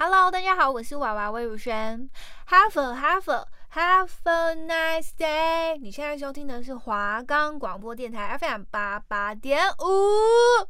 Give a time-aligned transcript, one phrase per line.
[0.00, 2.08] Hello，大家好，我是娃娃魏如萱。
[2.48, 5.76] Have a have a have a nice day。
[5.80, 10.68] 你现在收听的是华冈广播电台 FM 八八点五。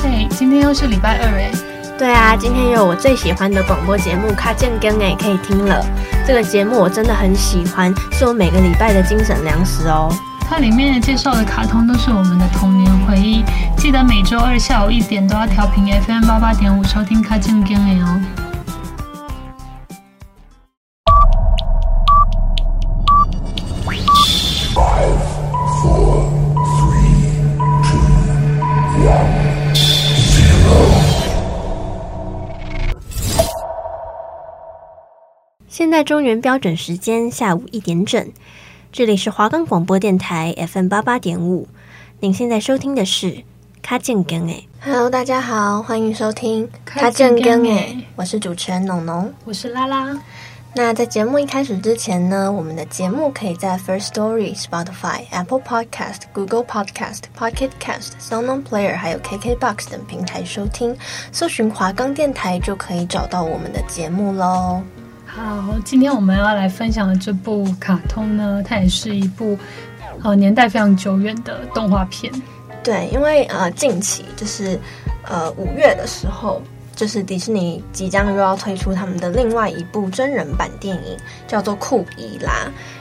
[0.00, 1.67] 对，今天又是礼拜二诶。
[1.98, 5.84] 对啊，今天有我最喜欢的广播节目《卡健更》哎，可以听了。
[6.24, 10.08] 这个节目我真的很喜欢，是我每个礼拜的精神粮食哦。
[10.48, 13.44] 它里面介绍的卡通都是我们的童年回忆，
[13.76, 18.47] 记得每周二下午一点都要调频 FM 八八点五收听《卡健更》哦。
[35.78, 38.32] 现在中原标准时间下午一点整，
[38.90, 41.68] 这里是华冈广播电台 FM 八八点五。
[42.18, 43.26] 您现在收听的是
[43.80, 50.20] 《卡健更》诶，Hello，大家好，欢迎收听《卡健更》诶，我是主持人农农，我是拉拉。
[50.74, 60.96] 那在节目一开始之前呢，我们的节目可以在 First Story、Spotify、Apple Podcast、Google Podcast、Pocket Cast、SoundOn Player 还有 KKBox 等平台收听，
[61.30, 64.82] 搜寻华冈电台就可以找到我们的节目喽。
[65.30, 69.56] 好，今天我们要来分享的这部卡通呢，它也是一部
[70.22, 72.32] 呃年代非常久远的动画片。
[72.82, 74.80] 对，因为呃近期就是
[75.24, 76.62] 呃五月的时候，
[76.96, 82.52] 就是迪士尼即将又要推出他们的另外一部真人版电影，叫做《库伊拉》。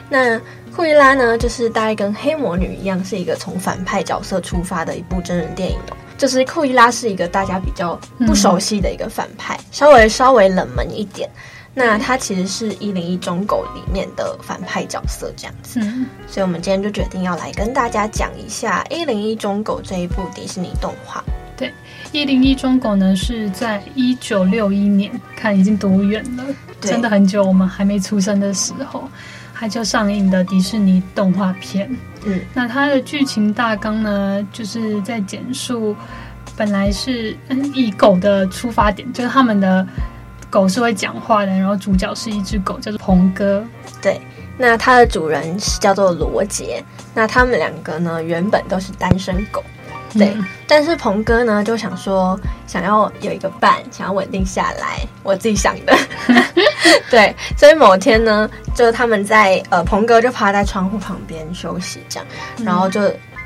[0.09, 0.37] 那
[0.75, 5.77] 库伊拉呢，就是大概跟黑魔女一样，是一个从反派角色出发的一部真人电影。
[6.17, 11.29] 就是库伊拉是一个大家比较不熟悉的一个反派，稍微稍微冷门一点。
[11.79, 21.23] 那他其实是一零一忠狗里面的反派角色，这样子，嗯，所以我们今天就决定要来跟大家讲一下一零一忠狗这一部迪士尼动画。
[21.55, 21.71] 对，
[22.11, 26.43] 一零一忠狗呢是在一九六一年，看已经多远了，
[26.81, 29.07] 真的很久，我们还没出生的时候，
[29.53, 31.87] 它就上映的迪士尼动画片。
[32.25, 35.95] 嗯，那它的剧情大纲呢，就是在简述，
[36.55, 37.37] 本来是
[37.75, 39.85] 以狗的出发点，就是他们的。
[40.49, 43.63] 狗是会讲话的，然后主角是一只狗，叫做鹏哥。
[44.01, 44.21] 对，
[44.57, 46.83] 那它的主人是叫做罗杰。
[47.13, 49.63] 那他们两个呢，原本都是单身狗。
[50.13, 55.05] 对，嗯、但是鹏哥呢，就想说想要有一个伴，想要稳定下来。
[55.21, 55.95] 我自己想的。
[57.11, 62.27] 对，所以某天呢，就他们在呃，鹏哥就趴在窗户旁边休息，这样，
[62.63, 63.01] 然后就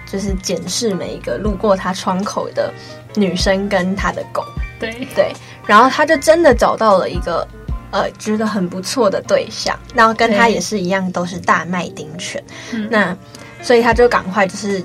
[0.06, 2.72] 就是检视每一个路过他窗口的
[3.16, 4.46] 女生跟他的狗。
[4.82, 5.34] 对对。
[5.66, 7.48] 然后他就真的找到了一个，
[7.92, 12.44] 呃，觉得很不错的对象，然后跟他也是一样，都是大麦丁犬。
[12.74, 13.16] 嗯、那
[13.62, 14.84] 所以他就赶快就是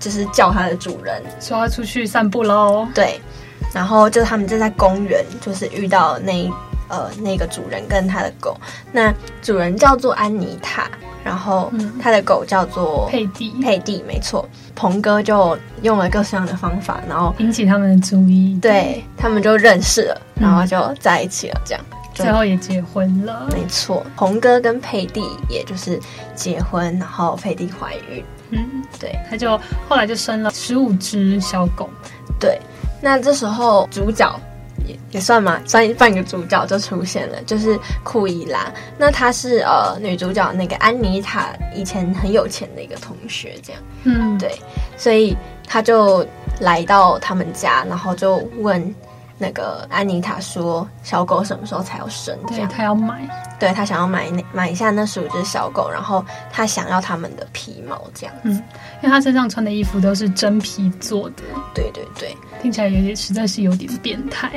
[0.00, 2.88] 就是叫他的主人说要出去散步喽。
[2.94, 3.20] 对，
[3.72, 6.50] 然后就他们就在公园，就是遇到那
[6.94, 8.56] 呃那个主人跟他的狗。
[8.92, 9.12] 那
[9.42, 10.88] 主人叫做安妮塔。
[11.24, 14.46] 然后他的狗叫做佩蒂，佩蒂没错。
[14.74, 21.82] 鹏哥就用了各式各样的方法，然后引起他们的注意，对，他们就认识了，然后就在一起了，这样，
[22.12, 23.48] 最后也结婚了。
[23.54, 25.98] 没错，鹏哥跟佩蒂也就是
[26.34, 31.88] 结婚，然后佩蒂怀孕，嗯，对，他就后来就生了十五只小狗。
[32.38, 32.60] 对，
[33.00, 34.38] 那这时候主角。
[34.86, 38.72] 也也算嘛，算半个主角就出现了，就是库伊拉。
[38.98, 44.58] 那她是呃女主角那个安妮塔以前很有钱的一个同学，这样，嗯，对，
[44.96, 45.36] 所以
[45.66, 46.26] 她就
[46.60, 48.94] 来到他们家，然后就问
[49.44, 53.28] 那个安妮塔说：“小狗什么时候才要生？”这样，他要买，
[53.60, 58.54] 对他想要买那买一下那十五只小狗，然后他想要他们的皮毛，这样子，嗯，
[59.02, 61.42] 因为他身上穿的衣服都是真皮做的，
[61.74, 62.34] 对对对。
[62.62, 64.50] 听起来有点，实在是有点变态。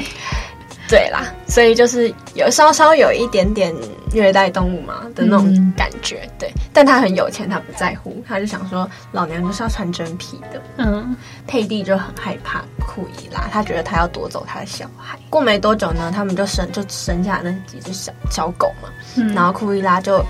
[0.87, 3.75] 对啦，所以就是有稍稍有一点点
[4.13, 6.21] 虐待动物嘛的那种感觉。
[6.23, 10.61] 嗯、对，但他很有钱，他不在乎，他就想说老娘就是要穿真皮的。
[10.77, 15.19] 嗯，佩蒂就很害怕库伊拉，他觉得他要夺走他的小孩。
[15.29, 18.89] 过没多久呢，他们就生就生下那几只小小狗嘛。
[19.15, 20.23] 嗯，然后库伊拉就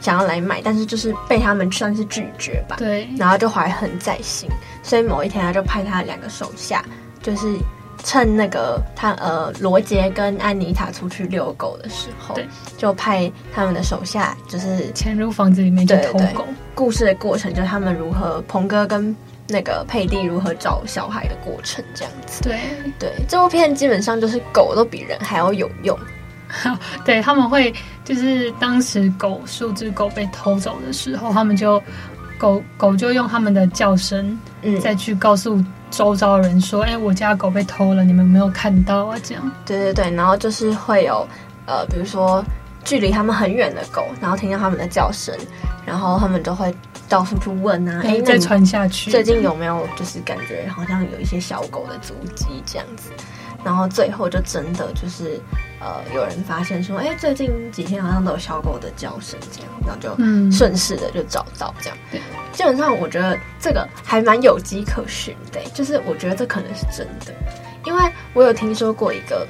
[0.00, 2.76] 想要来买，但是就是被他们算是拒绝吧。
[2.78, 4.50] 对，然后就怀恨在心，
[4.82, 6.84] 所以某一天他就派他两个手下。
[7.22, 7.54] 就是
[8.04, 16.18] 趁那个他呃罗杰跟安妮塔出去遛狗的时候，对，就派他们的手下就是潜入房子里面去偷狗。
[16.18, 16.44] 对对，
[16.74, 19.14] 故事的过程就是他们如何鹏哥跟
[19.48, 22.42] 那个佩蒂如何找小孩的过程，这样子。
[22.42, 22.58] 对
[22.98, 25.98] 对，这部片基本上就是狗都比人还要有用。
[27.04, 27.72] 对，他们会
[28.04, 31.80] 就是当时狗数只狗被偷走的时候，他们就
[32.38, 39.18] 狗狗就用他们的叫声，嗯，再去告诉周遭的人说，哎、嗯，我家狗被偷了，你们没有看到啊？
[39.22, 39.50] 这样。
[39.66, 41.26] 对对对，然后就是会有
[41.66, 42.44] 呃，比如说
[42.84, 45.36] 距离他们很远的狗，然后听到他们的叫声，
[45.84, 46.74] 然后他们就会
[47.08, 53.10] 到处去问啊，哎，再传下去，最近有没有就是感觉好像有一些小狗的足迹这样子。
[53.64, 55.40] 然后最后就真的就是，
[55.80, 61.98] 呃，有人发现说，哎，最近几天好像都有小狗的叫声，这样，然后就顺势的就找到这样。
[62.10, 67.34] 对、嗯，基本上我觉得这个还蛮有迹可循的，就是我觉得这可能是真的，
[67.84, 68.02] 因为
[68.32, 69.46] 我有听说过一个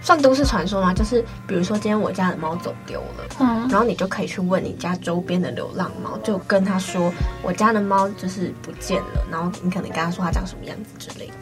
[0.00, 11.34] 算都市传说吗，就是比如说今天我家的猫走丢了，嗯，然后你就可以去问你家周边的流浪猫，就跟他说我家的猫就是不见了，然后你可能跟他说它长什么样子之类的。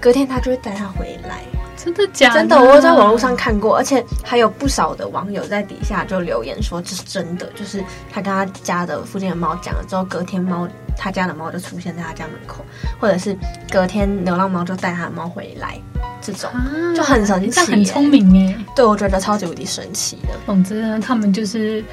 [0.00, 1.42] 隔天他就会带它回来，
[1.76, 2.40] 真的假的？
[2.40, 12.64] 真的，我有在网络上看过，而且还有不少的网友在底下就留言说这是真的，就是他跟他家的附近的猫讲了之后，隔天猫他家的猫就出现在他家门口，
[13.00, 13.36] 或者是
[13.70, 15.80] 隔天流浪猫就带他的猫回来，
[16.20, 20.30] 这种、啊、就很神奇，很聪明哎，对，我觉得超级无敌神奇的。
[20.46, 21.84] 总之呢，他们就是。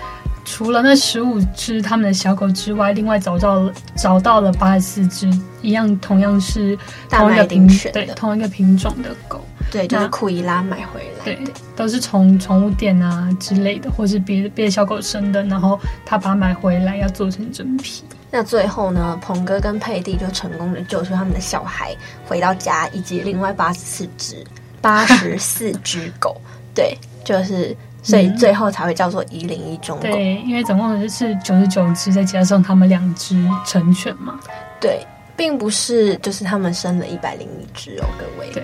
[0.46, 5.30] 除了那十五只他们的小狗之外，另外找到了找到了八十四只，
[5.62, 6.78] 一样同样是
[7.10, 11.40] 同一个品种对同一个品种的狗，对，就是库伊拉买回来，对，
[11.76, 18.04] 都是从宠物店啊之类的，或是别的别的小狗生的，然后他把它买回来要做成真皮。
[18.30, 21.96] 那最后呢，鹏哥跟佩蒂就成功的救出他们的小孩
[22.28, 24.44] 回到家，以及另外八十四只
[24.82, 26.36] 八十四只狗，
[26.76, 27.76] 对，就是。
[28.04, 30.04] 所以最后才会叫做一零一中狗。
[30.04, 33.36] 对，因为总共是九十九只，再加上他们两只
[33.66, 34.40] 成犬嘛。
[34.80, 35.00] 对，
[35.36, 38.52] 并不是就是他们生了一百零一只哦，各位。
[38.54, 38.64] 对，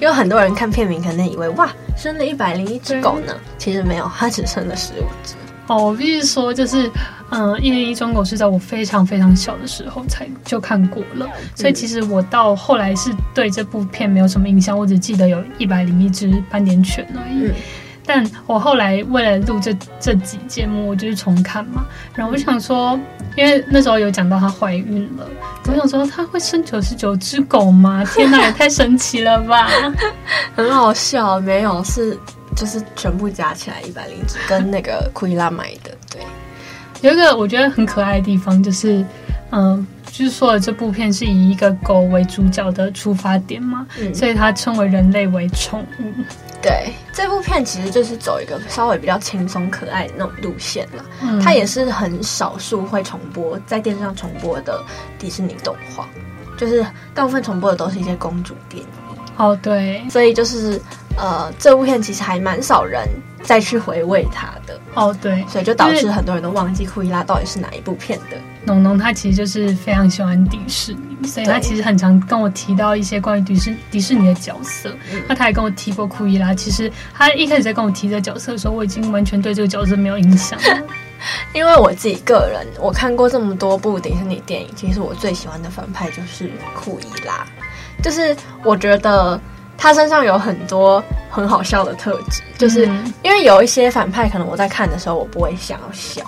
[0.00, 5.34] 因为很多人看片名可能以为哇，生了一百零一只狗呢，其实没有，它只生了十五只。
[5.66, 6.90] 哦，我必须说，就是
[7.30, 17.48] 嗯，一零一中狗是在我非常非常小的时候才就看过了，嗯，所以其实我到后来是对这部片没有什么印象，我只记得有一百零一只斑点犬而已。
[17.48, 17.54] 嗯
[18.08, 21.84] 但我后来为了录这这集节目，我就是重看嘛。
[22.14, 22.98] 然后我想说，
[23.36, 25.28] 因为那时候有讲到她怀孕了，
[25.66, 28.02] 我想说她会生九十九只狗吗？
[28.16, 29.68] 天哪，也太神奇了吧！
[30.56, 32.18] 很好笑，没有是
[32.56, 35.90] 就是全部加起来一百零只，跟那个库伊拉买的。
[36.10, 36.22] 对，
[37.02, 39.04] 有一个我觉得很可爱的地方，就是
[39.50, 46.12] 嗯，就是说了这部片是以一个狗为主角的出发点嘛，嗯、所以它称为人类为宠物。
[46.60, 51.04] 对，这部片其实就是走一个稍微比较轻松可爱的那种路线了。
[51.22, 54.82] 嗯，它也是很少数会重播在电视上重播的
[55.20, 56.08] 迪士尼动画，
[56.56, 56.84] 就是
[57.14, 58.88] 大部分重播的都是一些公主电影。
[59.36, 60.80] 哦，对，所以就是
[61.16, 63.08] 呃，这部片其实还蛮少人
[63.44, 64.80] 再去回味它的。
[64.94, 68.36] 哦，对，所以就导致很多人都忘记库伊拉到底是哪一部片的。
[68.68, 74.94] 农农他其实就是非常喜欢迪士尼，所以他其实很常跟我提到一些关于迪士迪士尼的角色。
[75.26, 76.54] 那他也跟我提过库伊拉。
[76.54, 80.82] 其实他一开始在跟我提这个角色的时候，我已经完全对这个角色没有印象了。
[81.52, 87.46] 因为我自己个人，我看过这么多部迪士尼电影，其实我最喜欢的反派就是库伊拉。
[88.02, 89.40] 就是我觉得
[89.76, 92.84] 他身上有很多很好笑的特质，就是
[93.22, 96.22] 因为有一些反派，可能我在看的时候我不会想要笑。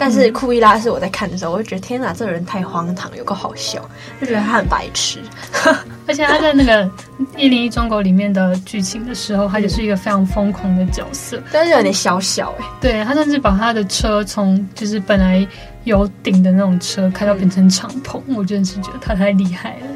[0.00, 3.86] 但是库伊拉是我在看的时候，我就觉得天哪，这个人太荒唐，有个好笑，
[4.18, 5.20] 就觉得他很白痴。
[6.08, 6.84] 而且他在那个
[7.36, 12.64] 《一零一中国》里面的剧情的时候，他也是一个非常疯狂的角色，但是有点小小哎。
[12.80, 15.46] 对，他甚至把他的车从就是本来
[15.84, 19.86] 有顶的那种车开到变成敞篷，嗯，我真的是觉得他太厉害了。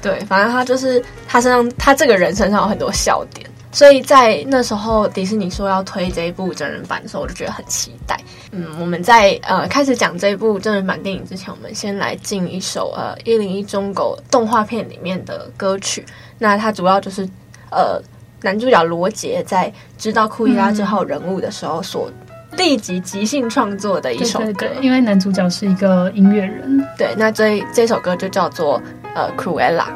[0.00, 3.46] 对，反正他就是他身上，他这个人身上有很多笑点。
[3.72, 8.18] 所以在那时候，迪士尼说要推这一部真人版的时候，我就觉得很期待。
[8.50, 16.04] 嗯，我们在呃开始讲这一部真人版电影之前，我们先来进一首呃一零一中狗动画片里面的歌曲。
[16.36, 17.22] 那它主要就是
[17.70, 18.02] 呃
[18.42, 22.10] 男主角罗杰在知道库伊拉这号人物的时候，所
[22.56, 24.44] 立即即兴创作的一首歌。
[24.46, 26.84] 对，对，对，因为男主角是一个音乐人。
[26.98, 28.82] 对，那这这首歌就叫做
[29.14, 29.86] 呃 Cruella。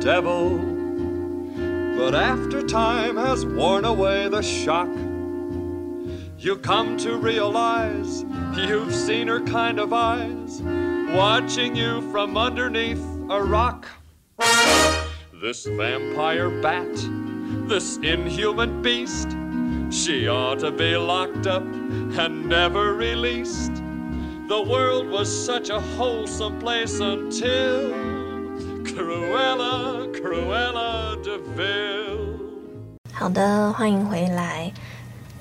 [0.00, 0.58] Devil,
[1.96, 4.88] but after time has worn away the shock,
[6.38, 10.62] you come to realize you've seen her kind of eyes
[11.12, 13.88] watching you from underneath a rock.
[15.42, 16.94] This vampire bat,
[17.68, 19.36] this inhuman beast,
[19.90, 23.74] she ought to be locked up and never released.
[24.48, 28.07] The world was such a wholesome place until
[28.98, 32.18] Cruella, Cruella de Vil.
[33.12, 34.72] 好的，欢迎回来。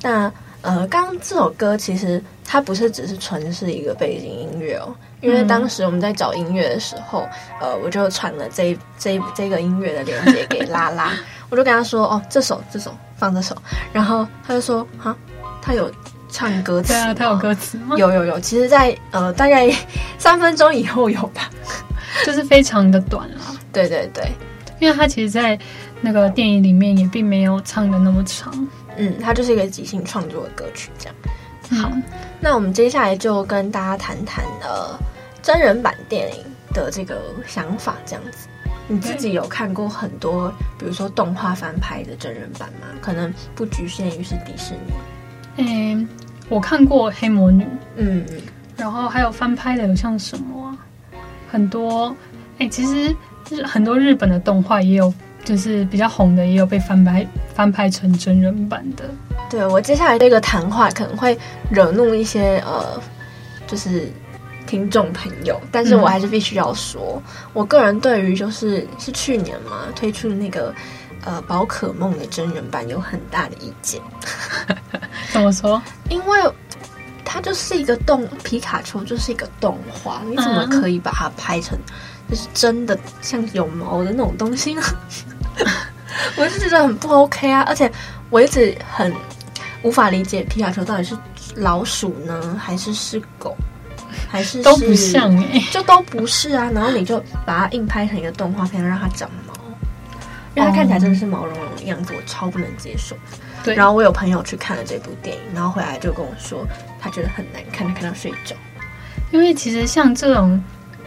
[0.04, 7.28] 那呃，刚刚这首歌其实它不是只是纯是一个背景音乐哦，因为当时我们在找音乐的时候，
[7.60, 11.14] 呃，我就传了这这这个音乐的链接给拉拉，
[11.50, 13.56] 我就跟他说，哦，这首这首放这首，
[13.92, 15.18] 然后他就说，哈，
[15.64, 15.92] 他有
[16.30, 17.96] 唱歌词，对啊，他有歌词吗？
[17.98, 19.74] 有有有，其实在，在呃大概
[20.20, 21.50] 三分钟以后有吧，
[22.26, 23.42] 就是非常的短了。
[23.72, 24.32] 对对对，
[24.80, 25.58] 因为他其实，在
[26.02, 28.68] 那个电影里面也并没有唱的那么长。
[28.98, 31.16] 嗯，它就是一个即兴创作的歌曲，这样。
[31.84, 32.02] 好，嗯、
[32.40, 34.98] 那我们接下来就跟大家谈谈呃
[35.42, 36.44] 真人版电影
[36.74, 38.48] 的这个想法，这样子。
[38.88, 42.88] 你自己有看过很多，比如说动画翻拍的真人版吗？
[43.02, 44.94] 可能不局限于是迪士尼。
[45.58, 46.08] 嗯，
[46.50, 47.64] 我看过《黑魔女》，
[47.98, 48.42] 嗯嗯，
[48.78, 50.78] 然后还有翻拍的有像什么啊？
[51.52, 52.16] 很多，
[52.60, 53.16] 哎，其实
[53.64, 55.14] 很多日本的动画也有。
[55.46, 57.26] 就是比较红的，也有被翻拍
[57.56, 59.06] 翻拍成真人版的。
[59.50, 61.40] 对，我接下来这个谈话可能会
[61.70, 63.02] 惹怒一些呃，
[63.66, 64.12] 就是
[64.66, 67.24] 听众朋友，但是我还是必须要说，嗯、
[67.54, 70.76] 我个人对于就是是去年嘛推出的那个
[71.24, 74.02] 呃宝可梦的真人版有很大的意见。
[75.32, 75.82] 怎么说？
[76.10, 76.38] 因为
[77.30, 81.78] 它就是一个动皮卡丘，就是一个动画，你怎么可以把它拍成
[82.30, 84.82] 就是真的像有毛的那种东西呢？
[86.38, 87.92] 我是觉得很不 OK 啊，而且
[88.30, 89.14] 我一直很
[89.84, 91.16] 无法理解皮卡丘到底是
[91.56, 93.56] 老鼠呢，还是是狗，
[94.30, 96.70] 还是，是都不像哎，就都不是啊。
[96.74, 99.54] 然后你就把它硬拍成一个动画片，让它长毛，
[100.56, 103.16] 因为它看起来真的是毛茸茸的样子，我超不能接受。
[103.68, 106.66] 对，然后我有朋友去看了这部电影，然后回来就跟我说，
[107.00, 108.56] 他觉得很难看，他看到睡着。
[109.32, 110.62] 因为其实像这种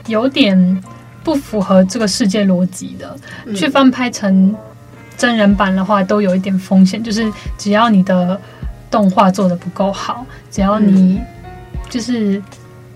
[0.07, 0.83] 有点。
[1.23, 3.14] 不符合这个世界逻辑的，
[3.45, 4.57] 嗯、去翻拍成
[5.19, 7.05] 真人版的话，都有一点风险。
[7.05, 8.40] 就是只要你的
[8.90, 11.21] 动画做的不够好，只要你
[11.90, 12.43] 就是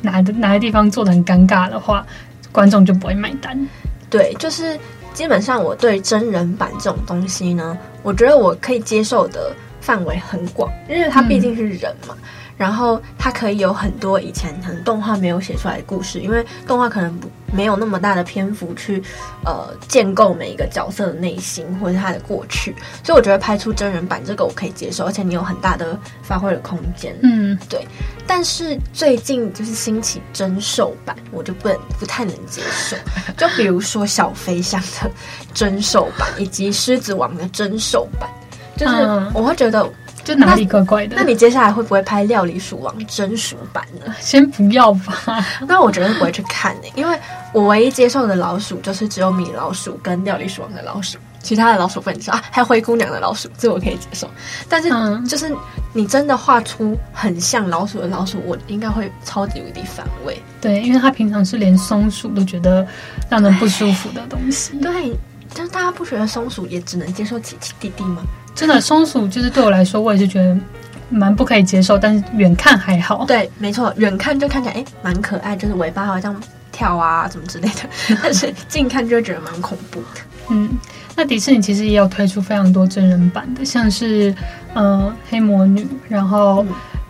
[0.01, 2.05] 哪的哪个地方做的很尴尬的话，
[2.51, 3.69] 观众就不会买单。
[4.09, 4.81] 对，就是
[5.15, 12.15] 基本上我对真人版这种东西呢，我觉得我可以接受的范围很广，因为它毕竟是人嘛。
[12.57, 19.03] 然后它可以有很多以前可能动画没有写出来的故事，因为动画可能不没有那么大的篇幅去
[19.45, 27.17] 呃建构每一个角色的内心或者他的过去，所以我觉得拍出真人版这个我可以接受，而且你有很大的发挥的空间。
[27.23, 27.87] 嗯，对。
[28.27, 32.97] 但是最近就是兴起真兽版，我就不能不太能接受。
[33.37, 35.11] 就比如说小飞象的
[35.53, 38.29] 真兽版，以及狮子王的真兽版，
[38.77, 38.95] 就是
[39.35, 39.89] 我会觉得。
[40.25, 41.15] 就哪里怪怪的？
[41.17, 44.15] 那你接下来会不会拍《料理鼠王》真鼠版呢？
[44.21, 45.45] 先不要吧。
[45.69, 47.19] 那我绝对不会去看呢、欸，因为
[47.53, 52.43] 我唯一接受的老鼠就是只有米老鼠跟料理鼠王的老鼠，其他的老鼠不能接受啊。
[52.51, 54.29] 还有灰姑娘的老鼠，这我可以接受。
[54.69, 54.89] 但是
[55.29, 55.55] 就是
[55.93, 60.41] 你真的画出很像老鼠的老鼠，我应该会超级无敌反胃。
[60.61, 62.87] 对，因为他平常是连松鼠都觉得
[63.29, 64.79] 让人不舒服的东西。
[64.79, 65.15] 对，
[65.55, 68.23] 但是大家不觉得松鼠也只能接受奇奇弟弟吗？
[68.55, 70.57] 真的松鼠就是对我来说，我也是觉得
[71.11, 73.25] 蛮不可以接受，但是远看还好。
[73.27, 76.35] 对，没错，远看就看起来哎蛮可爱，就是尾巴好像
[76.71, 80.21] 跳啊什么之类的， 但是近看就会觉得蛮恐怖的。
[80.51, 80.71] 嗯，
[81.17, 84.35] 那迪士尼其实也有推出非常多真人版的，像是
[84.75, 86.65] 呃黑魔女，然后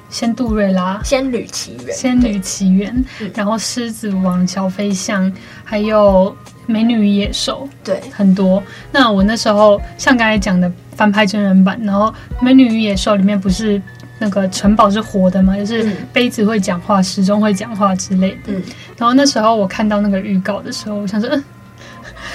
[0.09, 5.31] 仙杜瑞拉、仙女奇缘、仙女奇缘，然后狮子王、小飞象，
[5.63, 6.35] 还有。
[6.67, 8.63] 美女与野兽，对，很多。
[8.91, 13.81] 那我那时候像刚才讲的翻拍真人版，然后美女与野兽里面不是
[14.19, 18.53] 那个城堡是活的嘛，就是杯子会讲话，时钟会讲话之类的。
[18.53, 18.63] 嗯，
[18.97, 21.45] 然后那时候我看到那个预告的时候，我想说，嗯，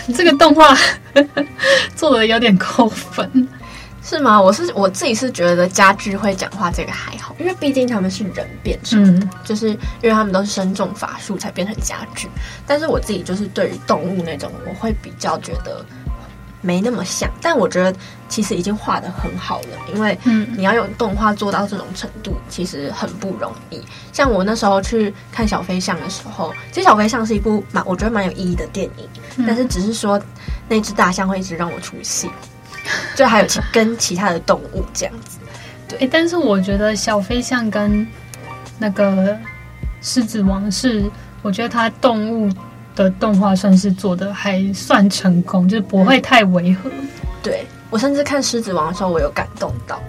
[0.15, 0.77] 这个动画
[1.95, 3.47] 做的有点扣分。
[4.01, 4.41] 是吗？
[4.41, 12.27] 我是我自己是觉得家具会讲话这个还好，因为毕竟他们是人变成的，嗯、就是因为他们都是身中法术才变成家具。
[12.65, 15.85] 但是我自己就是对于动物那种，我会比较觉得
[16.61, 17.97] 没那么像，但我觉得
[18.27, 23.81] 其实已经画的很好了，因为你要用动画做到这种程度，其实很不容易。
[24.11, 29.09] 像我那时候去看《小飞象》的时候，其实《小飞象》是一部蛮我觉得蛮有意义的电影，
[29.47, 30.21] 但是只是说
[30.67, 32.29] 那只大象会一直让我出戏，
[33.15, 35.37] 就还有其跟其他的动物这样子。
[35.87, 38.05] 对，欸、但是我觉得《小飞象》跟
[38.77, 39.33] 那个
[40.01, 41.09] 《狮子王》是，
[41.41, 42.51] 我觉得它动物。
[43.03, 46.89] 的动画算是做的还算成功，就是不会太违和。
[46.89, 47.07] 嗯、
[47.41, 50.01] 对，我甚至看《狮子王》的时候，我有感动到，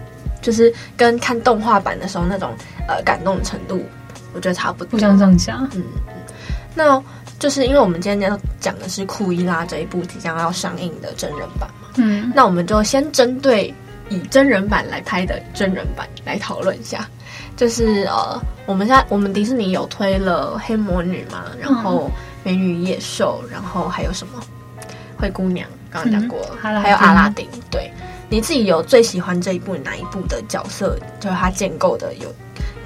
[0.43, 2.51] 就是跟看动画版的时候那种
[2.89, 3.81] 呃感动的程度，
[4.35, 5.59] 我觉得差不多，不相上下。
[5.73, 6.15] 嗯嗯，
[6.75, 7.01] 那
[7.39, 13.73] 就是因为我们今天要讲的是《库伊拉》这一部即将要上映的真人版嘛，嗯，那我们就先针对
[14.09, 17.09] 以真人版来拍的真人版来讨论一下。
[17.57, 22.11] 就是呃，我们现在我们迪士尼有推了黑魔女嘛，然后。
[22.17, 24.33] 嗯美女与野兽，然后还有什么？
[25.17, 27.47] 灰姑娘，刚刚讲过了，嗯、还有阿拉丁。
[27.71, 27.91] 对，
[28.31, 30.99] 你自己有最喜欢这一部哪一部的角色？
[31.21, 32.35] 就是他建构的有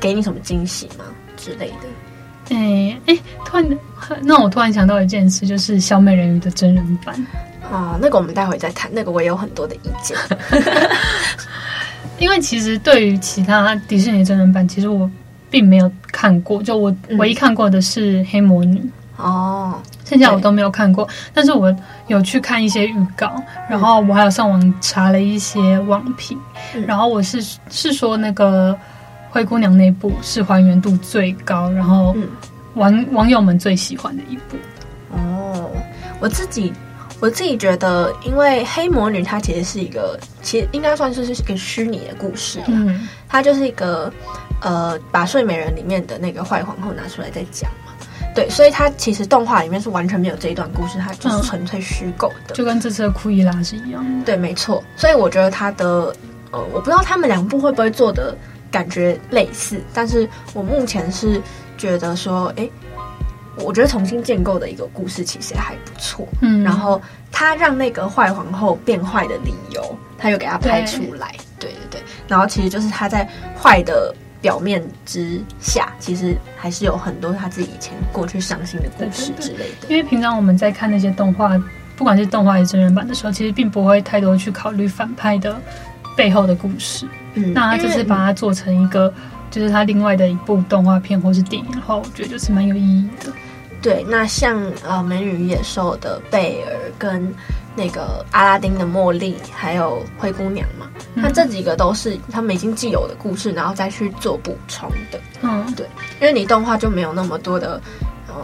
[0.00, 1.04] 给你什么惊喜吗
[1.36, 2.54] 之类的？
[2.56, 3.78] 哎哎，突然，
[4.20, 7.14] 那我突然想到一件事，就是小美人鱼的真人版。
[7.70, 8.90] 哦，那个我们待会再谈。
[8.92, 10.18] 那个我也有很多的意见，
[12.18, 15.08] 因为其实对于其他迪士尼真人版，其实我
[15.48, 16.60] 并没有看过。
[16.62, 18.82] 就我唯一看过的是黑魔女。
[19.16, 21.74] 哦，剩下我都没有看过，但是我
[22.08, 23.32] 有去看一些预告，
[23.70, 26.36] 然后我还有上网查了一些网评，
[26.74, 28.76] 嗯、然后我是是说那个
[29.30, 32.14] 灰姑娘那部是还原度最高，然后
[32.74, 34.56] 网网友们最喜欢的一部。
[35.12, 35.70] 哦，
[36.18, 36.72] 我自己
[37.20, 44.12] 我自己觉得，因为黑魔女她其实是一个，其实应该算是是一个虚拟的故事，嗯，它就是一个
[44.60, 47.70] 呃，把睡美人里面的那个坏皇后拿出来再讲。
[48.34, 54.24] 对，所以它其实动画里面是完全没有这一段故事，它就是纯粹虚构的，嗯，就跟这次的库伊拉是一样的。
[54.24, 54.82] 对，没错。
[54.96, 56.12] 所以我觉得它的，
[56.50, 58.36] 呃，我不知道他们两部会不会做的
[58.72, 61.40] 感觉类似，但是我目前是
[61.78, 62.68] 觉得说，哎，
[63.56, 66.26] 我觉得重新建构的一个故事其实还不错。
[66.40, 71.36] 嗯，然后他让那个坏皇后变坏的理由，他又给他拍出来。
[71.60, 74.12] 对对对，然后其实就是他在坏的。
[74.44, 79.88] 表面之下，其实还是有很多他自己以前过去伤心的故事之类的。
[79.88, 81.58] 因为平常我们在看那些动画，
[81.96, 85.58] 不管是动画还是真人版的时候，其实并不会太多去考虑反派的
[86.14, 87.08] 背后的故事。
[87.32, 89.10] 嗯，那他就是把它做成一个，
[89.50, 93.32] 就是他另外的一部动画片或是电影的话，我觉得就是蛮有意义的。
[93.80, 97.34] 对，那像呃《美女与野兽》的贝尔跟。
[97.76, 105.20] 那个阿拉丁的茉莉，还有灰姑娘嘛，那、嗯、这几个都是他们已经既有的故事，然后再去做补充的。
[105.42, 105.86] 嗯，对，
[106.20, 107.80] 因为你动画就没有那么多的
[108.28, 108.34] 呃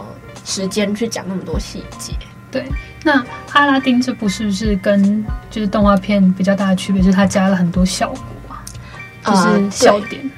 [0.43, 2.13] 时间去讲那么多细节。
[2.51, 2.65] 对，
[3.03, 8.61] 那阿拉丁这部是不是跟就是动画片比较大的区别，就是它加了很多效果啊，
[9.25, 10.21] 就是笑点。
[10.23, 10.31] 呃、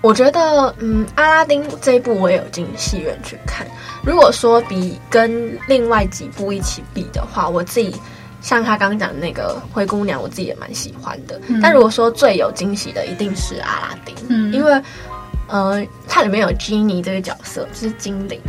[0.00, 3.64] 我觉得，嗯，阿拉丁这一部我也有进戏院去看。
[4.02, 7.94] 如果说比跟另外几部一起比的话，我自己
[8.40, 11.40] 像他刚刚讲的那个灰姑娘，我自己也蛮喜欢的。
[11.48, 14.80] 嗯、但如果说最有惊喜的，一定是阿拉丁，嗯、因为
[15.48, 18.40] 呃，它里面有 Genie 这个角色，就是精灵，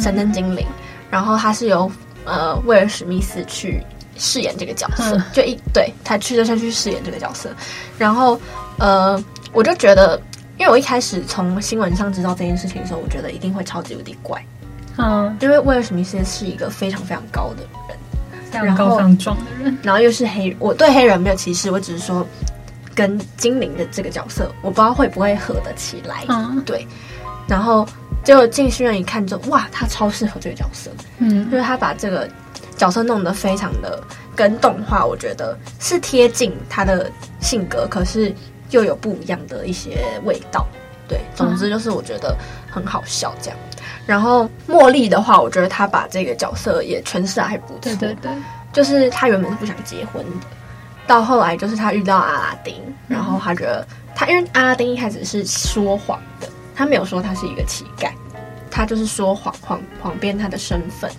[0.00, 0.74] 神灯精灵，嗯、
[1.10, 1.90] 然后它是由
[2.24, 3.82] 呃威尔史密斯去
[4.16, 7.50] 饰演这个角色，嗯、就一对他去就上去饰演这个角色，
[7.98, 8.40] 然后
[8.78, 10.20] 呃，我就觉得，
[10.56, 14.42] 因为我一开始从新闻上知道这件事情的时候，我觉得一定会超级无敌怪。
[14.98, 17.98] 嗯，因为威尔史密斯是一个非常非常高的人，
[18.50, 22.26] 非常高、非常壮的人，然后又是黑，我对黑人没有歧视，我只是说
[22.94, 26.24] 跟精灵的这个角色，我不知道会不会合得起来。
[26.28, 26.86] 嗯，对。
[27.46, 27.86] 然后
[28.24, 30.90] 结果进戏院一看就，就哇，他超适合这个角色。
[31.18, 32.28] 嗯，就是他把这个
[32.76, 34.02] 角色弄得非常的
[34.34, 38.34] 跟动画，我觉得是贴近他的性格，可是
[38.70, 40.66] 又有不一样的一些味道。
[41.06, 42.36] 对，总之就是我觉得
[42.68, 43.58] 很好笑这样。
[44.06, 47.78] 然后茉莉的话，我觉得她把这个角色也诠释的还不错。
[47.82, 48.30] 对对对，
[48.72, 50.46] 就是她原本是不想结婚的，
[51.06, 52.74] 到后来就是她遇到阿拉丁，
[53.08, 58.10] 然后她觉得她因为阿拉丁一开始是说谎的，她没有说她是一个乞丐，
[58.70, 61.10] 她就是说谎谎谎编她的身份。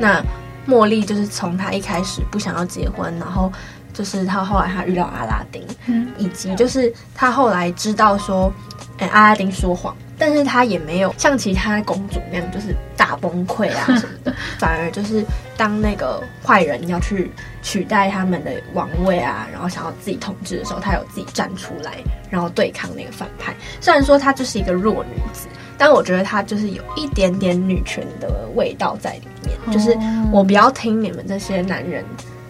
[0.00, 0.20] 那
[0.66, 3.52] 茉莉就是从她一开始不想要结婚，然后
[3.92, 8.52] 就是她后来她遇到阿拉丁，嗯，以及就是她后来知道说，
[8.98, 9.96] 哎，阿拉丁说谎。
[10.22, 15.24] 但是她也没有像其他公主那样，就是大崩溃啊 什么的，反而就是
[15.56, 21.96] 当那个坏人要去取代他们的王位啊，然后想要自己统治的时候，她有自己站出来，
[22.30, 23.52] 然后对抗那个反派。
[23.80, 29.98] 虽然说她就是一个弱女子，但我觉得她就是有一点点女权的味道在里面，就是
[30.30, 32.04] 我不要听你们这些男人。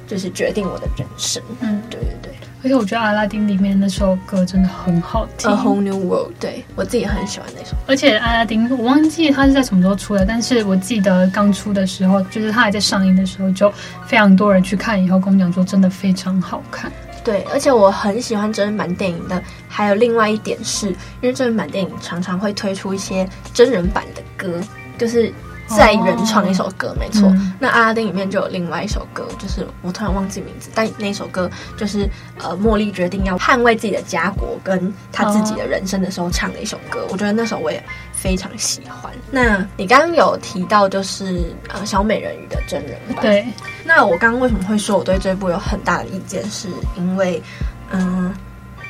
[0.05, 1.43] 就是决定我的人生。
[1.61, 2.33] 嗯，对对对。
[2.65, 6.31] 而且我觉得阿拉丁里面那首歌真的很好听，《A Whole New World》。
[6.39, 7.77] 对，我自己很喜欢那首。
[7.89, 13.69] 而且阿拉丁，我忘记它是在什么时候出的，但是我记得刚出的时候，就是它还在上映的时候，就
[14.07, 16.93] 非常多人去看，以后跟我讲说真的非常好看。
[17.25, 24.61] 对，而且我很喜欢真人版电影的，还有另外一点是，因为真人版电影常常会推出一些真人版的歌，
[24.97, 25.33] 就是。
[25.77, 27.29] 再原创一首歌，oh, 没错。
[27.31, 32.09] 嗯、那阿拉丁里面就有另外一首歌，就是我突然忘记名字，但那首歌就是
[32.39, 37.01] 呃，茉莉决定要捍卫自己的家国跟她自己的人生的时候唱的一首歌。
[37.03, 37.13] Oh.
[37.13, 37.83] 我觉得那首我也
[38.13, 39.13] 非常喜欢。
[39.31, 43.47] 那你刚刚有提到就是呃，小美人鱼的真人版，对。
[43.85, 47.43] 那我刚刚为什么会说我对这部有很大的意见，是因为
[47.91, 48.27] 嗯。
[48.27, 48.35] 呃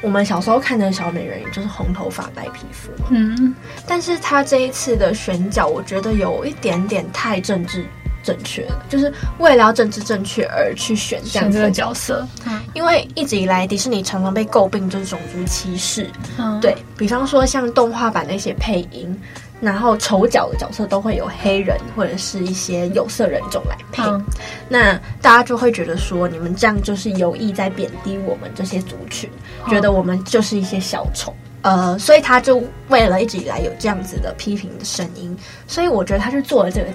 [0.03, 3.55] 我们小时候看的小美人鱼就是红头发白皮肤嘛，嗯，
[3.87, 7.87] 但是他这一次的选角，我觉得有一点点太政治
[8.23, 11.59] 正确了，就是为了要政治正确而去选这样子。
[11.59, 19.17] 的角色，嗯，因为一直以来迪士尼常常被诟病就是种族歧视，嗯，对，比方说像动画版那些配音。
[19.63, 24.25] 然后丑角的角色都会有黑人或者是一些有色人种来配，嗯、
[24.69, 29.31] 那大家就会觉得说，你们这样就是有意在贬低我们这些族群，
[29.65, 31.33] 嗯、觉得我们就是一些小丑。
[31.63, 35.37] 呃，所以他就为了一直以来有这样子的批评的声音，
[35.69, 36.89] 所以我觉得他是做了这个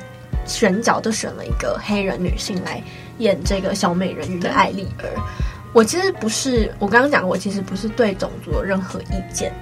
[0.46, 2.84] 选角，就选了一个黑人女性来
[3.20, 5.08] 演这个小美人鱼的艾丽儿。
[5.72, 9.54] 我其实不是，我刚刚讲，我其实不是对种族有任何意见，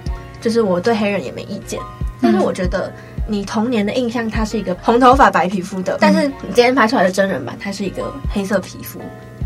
[0.41, 1.79] 就是我对黑人也没意见。
[2.25, 2.91] 但是我觉得
[3.27, 8.99] 你童年的印象，他是一个红头发白皮肤的，但是你今天拍出来的真人版，他是一个黑色皮肤、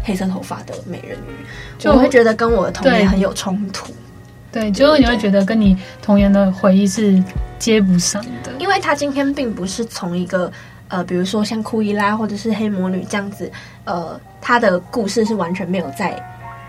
[0.03, 1.45] 黑色头发的美人鱼，
[1.77, 3.93] 就我会觉得跟我的童年很有冲突。
[4.51, 7.21] 对，就是你会觉得跟你童年的回忆是
[7.59, 10.51] 接不上的，因为他今天并不是从一个
[10.87, 13.51] 呃，比如说像库伊拉或者是黑魔女这样子，
[13.83, 16.17] 呃，他的故事是完全没有在。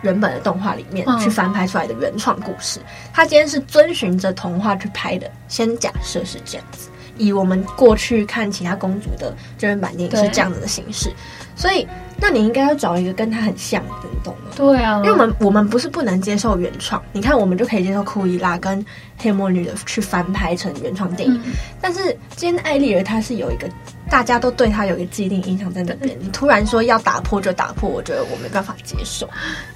[0.03, 2.81] 原本的动画里面去翻拍出来的原创故事，
[3.13, 5.31] 他今天是遵循着童话去拍的。
[5.49, 11.13] 先假设是这样子，以我们过去看其他公主的真人版电影是这样子的形式，
[11.55, 11.87] 所以
[12.17, 14.51] 那你应该要找一个跟他很像的，你懂吗？
[14.57, 18.85] 对啊，因为我们我们不是不能接受原创，你看我们就可以接受库伊拉跟
[19.19, 21.41] 黑魔女的去翻拍成原创电影，
[21.81, 23.69] 但是今天艾丽儿她是有一个。
[24.11, 29.27] 大家都对他有一个既定印象在那边，你 突然说要打破就打破，我觉得我没办法接受。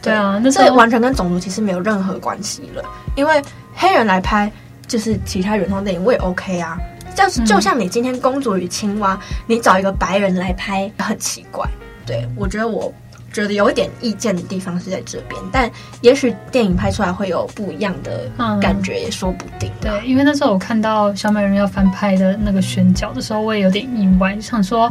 [0.03, 3.41] 对，对啊，那这完全跟种族其实没有任何关系了，因为
[3.75, 4.51] 黑人来拍
[4.87, 6.77] 就是其他原创电影我也 OK 啊。
[7.15, 9.15] 就是就像你今天《公主与青蛙》，
[9.47, 11.65] 你找一个白人来拍很奇怪。
[12.05, 12.93] 对，我觉得我。
[13.35, 15.69] 觉得有一点意见的地方是在这边，但
[16.03, 18.31] 也许电影拍出来会有不一样的
[18.63, 19.69] 感觉，也说不定。
[19.81, 24.89] 对，因为那时候我看到小美人鱼要翻拍的那个选角的时候，我也有点意外，想说，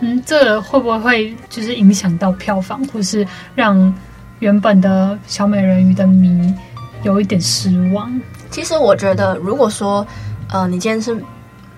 [0.00, 3.92] 嗯，这个，会不会就是影响到票房，或是让
[4.40, 6.54] 原本的小美人鱼的迷
[7.02, 8.20] 有一点失望？
[8.50, 10.06] 其实我觉得，如果说，
[10.50, 11.18] 呃，你今天是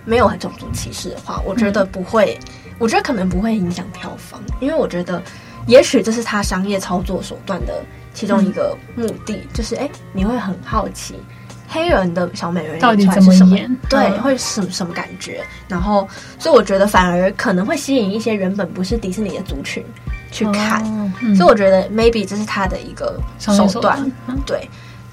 [0.04, 5.22] 没有种族歧视的话，我觉得不会，嗯，我觉得可能不会影响票房，因为我觉得。
[5.68, 11.14] 也许这是他商业操作手段的其中一个目的，嗯、就是哎，你会很好奇
[11.68, 15.44] 黑人的小美人鱼到底怎么演，对，嗯、会什么什么感觉？
[15.68, 19.84] 然后，所以我觉得反而可能会吸引一些原本不是迪士尼的族群
[20.32, 20.82] 去看。
[20.84, 24.12] 哦嗯、所以我觉得 maybe 这是他的一个手段，手段
[24.46, 24.68] 对。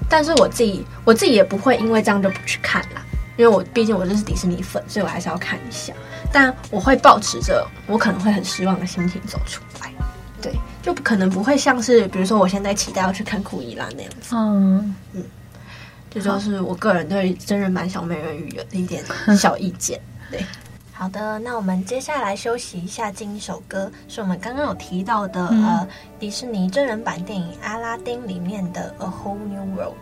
[0.08, 3.04] 但是我自己我自己也不会因为这样就不去看啦，
[3.36, 5.92] 因为我毕竟我就是迪士尼粉，所以我还是要看一下。
[6.32, 9.92] 但我会保持着我可能会很失望的心情走出来。
[10.46, 14.36] 对，就可能不会像是，比如说我现在期待要去看库伊拉那样子。
[14.36, 15.24] 嗯嗯，
[16.08, 19.02] 这就，就是我个人对真人版小美人鱼的一点
[19.36, 20.00] 小意见。
[20.30, 20.46] 对，
[20.92, 25.88] 好的，那我们接下来休息一下，进一首歌，是我们刚刚有提到的，嗯、呃，
[26.20, 29.94] 迪士尼真人版电影《阿拉丁》里面的《A Whole New World》。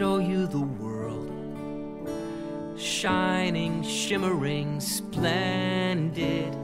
[0.00, 1.28] Show you the world
[2.78, 6.56] shining, shimmering, splendid.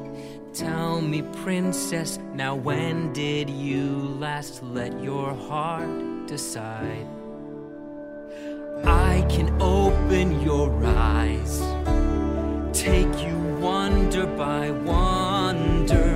[0.54, 7.06] Tell me, princess, now when did you last let your heart decide?
[8.86, 11.60] I can open your eyes,
[12.72, 16.15] take you wonder by wonder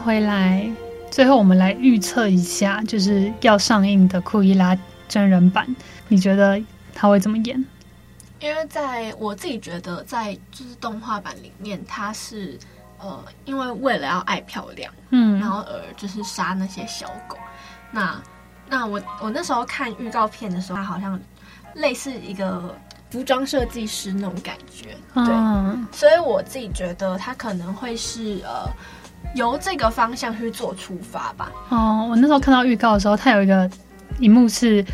[0.00, 0.70] 回来。
[1.10, 5.66] 最后，我们来预测一下，就是要上映的库伊拉真人版，
[6.06, 6.60] 你觉得
[6.94, 7.64] 他会怎么演？
[8.38, 12.56] 因为在我自己觉得，在就是动画版里面，他是
[13.00, 17.36] 呃，因为为了要爱漂亮，嗯，然后而就是杀那些小狗。
[17.90, 18.22] 那
[18.68, 21.20] 那我我那时候看预告片的时候，他好像
[21.74, 22.72] 类似一个
[23.10, 28.70] 服装设计师那种感觉，对，嗯，所以我自己觉得他可能会是呃。
[29.34, 31.50] 由这个方向去做出发吧。
[31.68, 33.70] 哦，我那时候看到预告的时候，它有一个
[34.18, 34.84] 一幕是，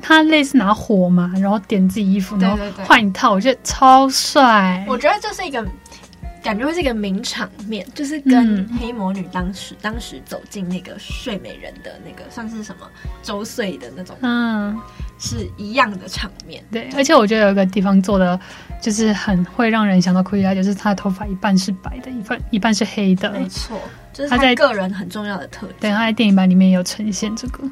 [0.00, 4.84] 他类似拿火嘛，然后点自己衣服，然后换一套，我觉得超帅。
[4.88, 5.64] 我觉得这是一个
[6.42, 12.88] 感觉会是一个名场面，就是跟黑魔女当时、嗯、当时走进那个睡美人的那个算是什么
[13.22, 14.78] 周岁的那种，嗯，
[15.18, 16.62] 是一样的场面。
[16.70, 18.38] 对，而且我觉得有一个地方做的。
[18.82, 23.30] 就是很会让人想到库伊拉，就是她的头发一半是白的，一半一半是黑的。
[23.30, 23.80] 没错，
[24.12, 25.76] 就是她在个人很重要的特点。
[25.78, 27.62] 对，她在电影版里面也有呈现这个。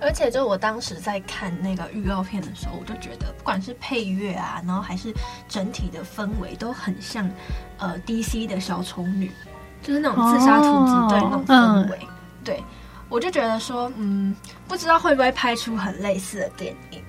[0.00, 5.12] 而且，就我当时在看那个预告片的时候，我就觉得，不管是配乐啊，然后还是
[5.48, 7.28] 整体的氛围，都很像
[7.78, 9.30] 呃 DC 的小丑女，
[9.82, 11.96] 就是那种自杀突击队那种氛围。
[11.96, 12.62] 哦嗯、对，
[13.08, 14.34] 我就觉得说，嗯，
[14.68, 17.02] 不知道会不会拍出很类似的电影。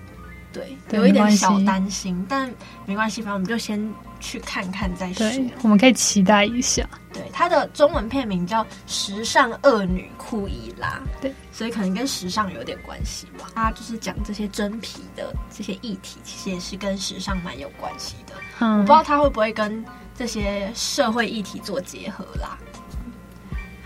[0.51, 2.51] 对，有一点小担心，但
[2.85, 3.79] 没关系，反正我们就先
[4.19, 5.29] 去看看再说。
[5.29, 6.87] 对，我们可以期待一下。
[7.13, 13.49] 对，它的中文片名叫《时尚恶女库伊拉》，对，所以可能跟时尚有点关系吧。
[13.55, 18.33] 它就是讲这些真皮的这些议题，其实也是跟时尚蛮有关系的。
[18.59, 19.83] 嗯，我不知道它会不会跟
[20.15, 22.57] 这些社会议题做结合啦。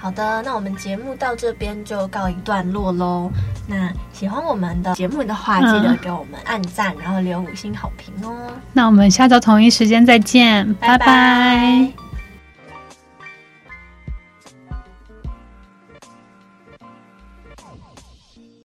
[0.04, 3.32] 好的，那我们节目到这边就告一段落喽。
[3.66, 8.52] 那喜欢我们的节目的话，记得给我们按赞，然后留五星好评哦。
[8.74, 10.98] 那我们下周同一时间再见，拜拜。
[10.98, 12.03] 拜拜。